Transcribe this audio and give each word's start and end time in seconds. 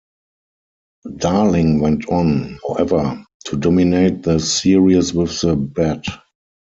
Darling 1.17 1.79
went 1.79 2.09
on, 2.09 2.57
however, 2.67 3.23
to 3.45 3.55
dominate 3.55 4.23
the 4.23 4.39
series 4.39 5.13
with 5.13 5.39
the 5.41 5.55
bat. 5.55 6.03